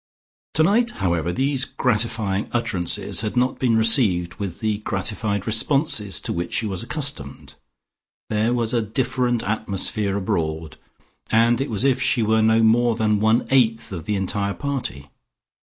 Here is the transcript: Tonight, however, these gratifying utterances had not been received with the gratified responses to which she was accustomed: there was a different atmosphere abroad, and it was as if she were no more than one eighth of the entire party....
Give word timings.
Tonight, 0.55 0.89
however, 1.05 1.31
these 1.31 1.63
gratifying 1.63 2.49
utterances 2.53 3.21
had 3.21 3.37
not 3.37 3.59
been 3.59 3.77
received 3.77 4.33
with 4.39 4.59
the 4.59 4.79
gratified 4.79 5.45
responses 5.45 6.19
to 6.19 6.33
which 6.33 6.55
she 6.55 6.65
was 6.65 6.81
accustomed: 6.81 7.53
there 8.27 8.51
was 8.51 8.73
a 8.73 8.81
different 8.81 9.43
atmosphere 9.43 10.17
abroad, 10.17 10.79
and 11.29 11.61
it 11.61 11.69
was 11.69 11.85
as 11.85 11.91
if 11.91 12.01
she 12.01 12.23
were 12.23 12.41
no 12.41 12.63
more 12.63 12.95
than 12.95 13.19
one 13.19 13.45
eighth 13.51 13.91
of 13.91 14.05
the 14.05 14.15
entire 14.15 14.55
party.... 14.55 15.11